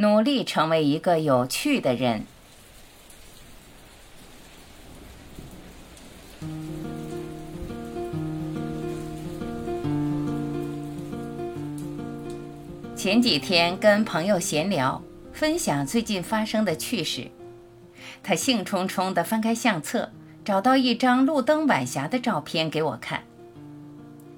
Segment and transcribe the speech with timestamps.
[0.00, 2.24] 努力成为一个有趣的人。
[12.96, 15.02] 前几天跟朋友闲聊，
[15.34, 17.30] 分享最近发生的趣事。
[18.22, 20.10] 他兴冲冲地翻开相册，
[20.42, 23.24] 找到一张路灯晚霞的照片给我看。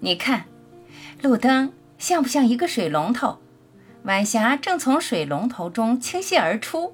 [0.00, 0.46] 你看，
[1.22, 3.38] 路灯像不像一个水龙头？
[4.04, 6.92] 晚霞正从水龙头中倾泻而出。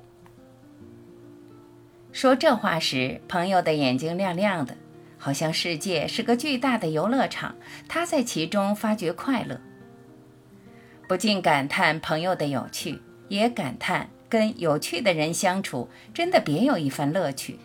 [2.12, 4.77] 说这话时，朋友的眼睛亮亮的，
[5.16, 7.55] 好像世界是个巨大的游乐场，
[7.88, 9.59] 他在其中发掘快乐。
[11.09, 17.59] 不禁感叹朋友的有趣，也感叹跟有趣的人相处真的别有一番乐趣。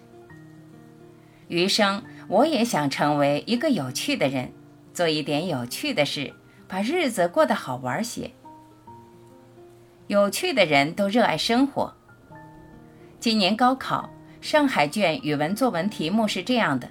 [1.49, 4.53] 余生我也想成为一个有趣的人，
[4.93, 6.33] 做一点有趣的事，
[6.65, 8.31] 把日子过得好玩些。
[10.13, 11.91] 有趣的人都热爱生活。
[13.19, 16.87] 今年高考，上海卷语文作文题目是这样的：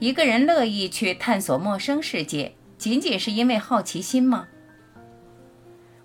[0.00, 4.48] 一个人乐意去探索陌生世界，仅仅是因为好奇心吗？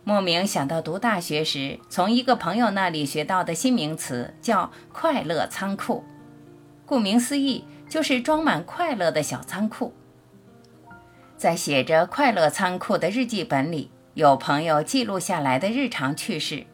[0.03, 6.03] 莫名想到读大学时从一个朋友那里学到的新名词，叫“快乐仓库”。
[6.85, 9.91] 顾名思义，就是装满快乐的小仓库。
[11.35, 13.89] 在写着“快乐仓库”的日记本里。
[14.15, 16.65] 有朋友记录下来的日常趣事，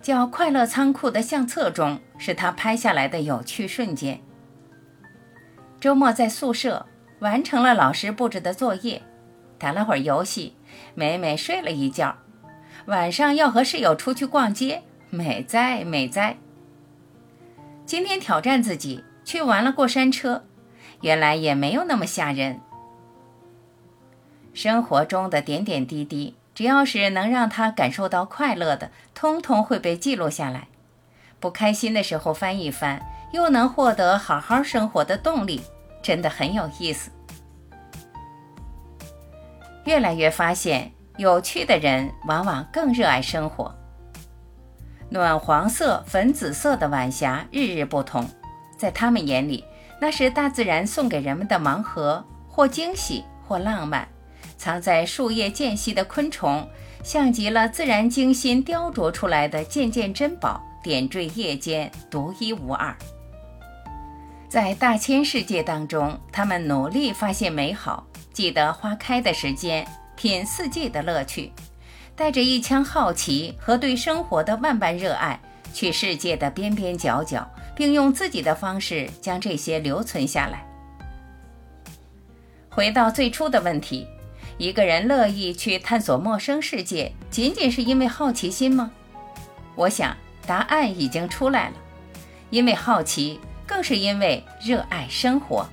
[0.00, 4.20] 叫《快乐仓库》的相册中，是他拍下来的有趣瞬间。
[5.80, 6.84] 周末在宿舍
[7.20, 9.00] 完成了老师布置的作业，
[9.58, 10.56] 打了会儿游戏，
[10.96, 12.16] 美美睡了一觉。
[12.86, 16.36] 晚上要和室友出去逛街，美哉美哉。
[17.86, 20.42] 今天挑战自己去玩了过山车，
[21.02, 22.60] 原来也没有那么吓人。
[24.52, 26.34] 生活中的点点滴滴。
[26.54, 30.68] 只要是能让他感受到快乐的，通通会被记录下来。
[31.40, 35.62] 不开心的时候翻一翻，又能获得好好生活的动力，
[36.02, 37.10] 真的很有意思。
[39.84, 43.74] 越来越发现，有趣的人往往更热爱生活。
[45.08, 48.24] 暖黄色、粉紫色的晚霞日日不同，
[48.78, 49.64] 在他们眼里，
[50.00, 54.06] 那是大自然送给人们的盲盒，或惊喜，或浪漫。
[54.62, 56.64] 藏在树叶间隙的昆虫，
[57.02, 62.96] 像极了自然精心雕琢出来的件件珍宝，点缀夜间，独一无二。
[64.48, 69.84] 在大千世界当中，他们努力发现美好，记得花开的时间，
[70.14, 71.50] 品四季的乐趣，
[72.14, 75.40] 带着一腔好奇和对生活的万般热爱，
[75.74, 80.64] 去世界的边边角角，并用自己的方式将这些留存下来。
[82.70, 84.06] 回到最初的问题。
[84.58, 88.90] 一个人乐意去探索陌生世界，仅仅是因为好奇心吗？
[89.74, 91.74] 我想答案已经出来了，
[92.50, 95.66] 因为好奇，更是因为热爱生活。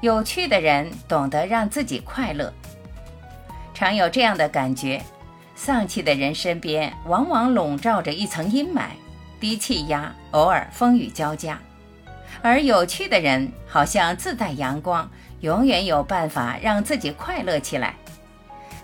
[0.00, 2.52] 有趣的人懂得让自己快乐。
[3.72, 5.02] 常有这样的感觉：
[5.56, 8.88] 丧气的人身边往往笼罩着一层阴霾，
[9.40, 11.56] 低气压，偶尔风雨交加；
[12.42, 15.10] 而有趣的人好像自带阳光。
[15.44, 17.94] 永远有办法让自己快乐起来，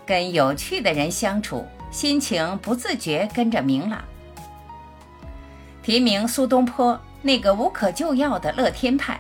[0.05, 4.05] 跟有趣的人相处，心情不自觉跟着明朗。
[5.83, 9.19] 提名苏东坡那个无可救药的乐天派，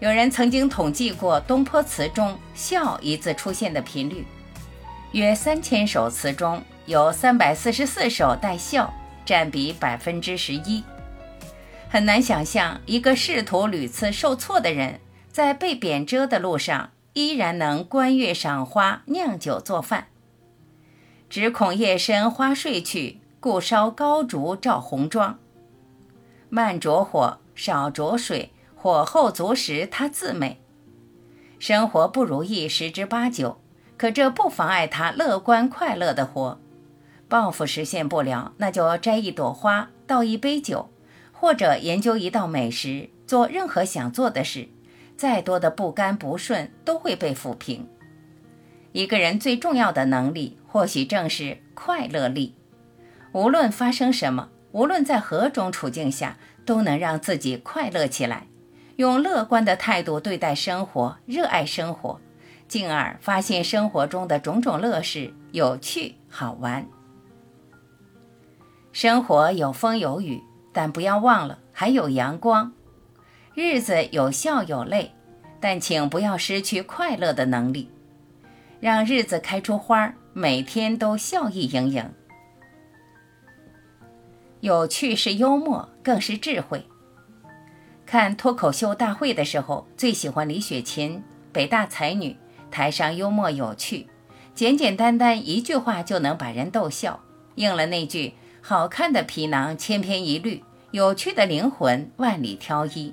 [0.00, 4.26] 有人曾经统计过东坡词中“笑”一字出现的频率，
[5.12, 8.92] 约三千首词中有三百四十四首带笑，
[9.24, 10.82] 占比百分之十一。
[11.88, 14.98] 很难想象一个仕途屡次受挫的人。
[15.32, 20.08] 在被贬谪的路上，依然能观月赏花、酿酒做饭。
[21.28, 25.38] 只恐夜深花睡去，故烧高烛照红妆。
[26.48, 30.60] 慢着火，少着水，火候足时他自美。
[31.60, 33.60] 生活不如意十之八九，
[33.96, 36.58] 可这不妨碍他乐观快乐的活。
[37.28, 40.90] 抱负实现不了，那就摘一朵花，倒一杯酒，
[41.30, 44.68] 或者研究一道美食，做任何想做的事。
[45.20, 47.86] 再多的不甘不顺都会被抚平。
[48.92, 52.54] 一个人最重要的能力，或许正是快乐力。
[53.32, 58.46] 无论发生什么，无论在何种处境下，都能让自己快乐起来，
[58.96, 62.18] 用乐观的态度对待生活，热爱生活，
[62.66, 66.86] 进而发现生活中的种种乐事有趣好玩。
[68.90, 72.72] 生活有风有雨，但不要忘了还有阳光。
[73.54, 75.10] 日子有笑有泪，
[75.58, 77.90] 但请不要失去快乐的能力，
[78.78, 82.08] 让日子开出花，每天都笑意盈盈。
[84.60, 86.86] 有趣是幽默，更是智慧。
[88.06, 92.36] 看脱口秀大会的时候，最喜欢李雪琴，北大才女，
[92.70, 94.06] 台上幽默有趣，
[94.54, 97.20] 简简单单一句话就能把人逗笑，
[97.56, 100.62] 应了那句“好看的皮囊千篇一律，
[100.92, 103.12] 有趣的灵魂万里挑一”。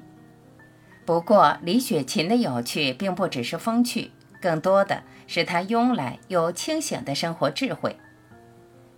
[1.07, 4.11] 不过，李雪琴的有趣并不只是风趣，
[4.41, 7.95] 更多的是她慵懒又清醒的生活智慧。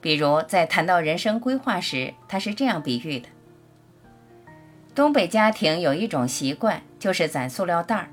[0.02, 3.30] 比如在谈到人生规划时，她是这样比喻的：
[4.96, 8.10] 东北家庭有一种习惯，就是攒塑料袋儿。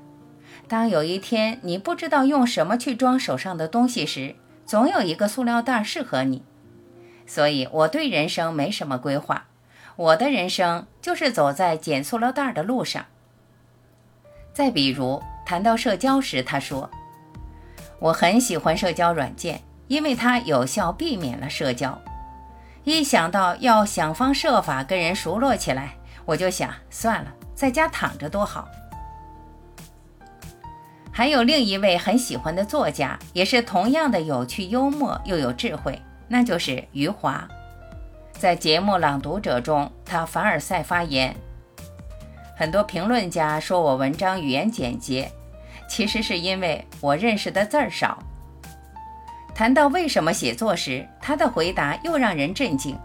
[0.67, 6.43] 当有一天你不知道用什么去装手上的东西时，总有一个塑料袋适合你。
[7.25, 9.47] 所以我对人生没什么规划，
[9.95, 13.07] 我的人生就是走在捡塑料袋的路上。
[14.57, 16.89] 再比如，谈到社交时，他说
[18.01, 21.95] ：“我很喜欢社交软件，因为它有效避免了社交。
[22.83, 25.93] 一想到要想方设法跟人熟络起来，
[26.25, 28.67] 我就想算了，在家躺着多好。”
[31.13, 37.47] 还有另一位很喜欢的作家，也是同样的有趣、幽默又有智慧，那就是余华。
[38.31, 41.35] 在节目《朗读者》中，他凡尔赛发言。
[42.57, 45.31] 很多评论家说我文章语言简洁，
[45.87, 48.17] 其实是因为我认识的字儿少。
[49.53, 52.97] 谈到为什么写作时，他的回答又让人震惊：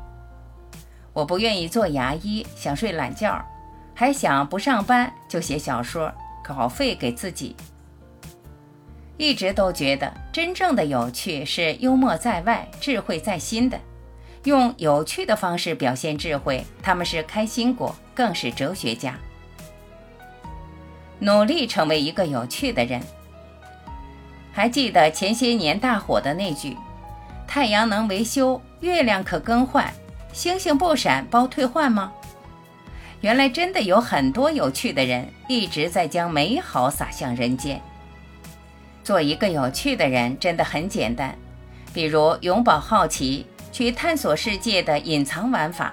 [1.12, 3.44] 我不愿意做牙医，想睡懒觉，
[3.94, 6.10] 还想不上班就写小说，
[6.42, 7.54] 稿费给自己。
[9.18, 13.78] 一直都觉得真正的有趣是幽默在外，智慧在心的。
[14.44, 19.14] 用有趣的方式表现智慧，他们是开心果，更是哲学家。
[21.24, 23.00] 努力成为一个有趣的人。
[24.50, 26.76] 还记得前些年大火的那句
[27.46, 29.88] “太阳能维修，月亮可更换，
[30.32, 32.12] 星星不闪包退换”吗？
[33.20, 37.80] 原来真的有很多有趣的人一直在将美好洒向人间。
[39.04, 41.32] 做一个有趣的人真的很简单，
[41.94, 45.92] 比如永葆好奇，去探索世界的隐藏玩法；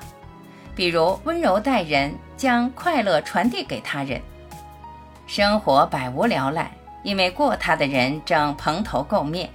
[0.76, 4.20] 比如温柔待人，将快乐传递给他人。
[5.30, 6.72] 生活百无聊赖，
[7.04, 9.48] 因为过它的人正蓬头垢面；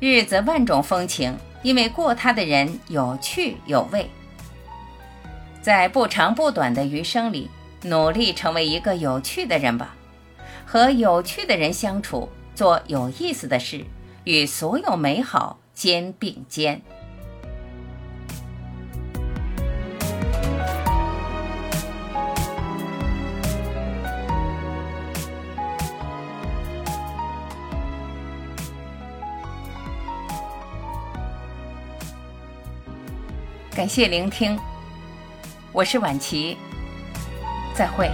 [0.00, 4.08] 日子万种风情，因为过它的人有趣有味。
[5.60, 7.50] 在不长不短的余生里，
[7.82, 9.94] 努力成为一个有趣的人吧，
[10.64, 13.84] 和有趣的人相处，做有意思的事，
[14.24, 16.80] 与所有美好肩并肩。
[33.78, 34.58] 感谢聆听，
[35.70, 36.56] 我是婉琪，
[37.76, 38.10] 再会。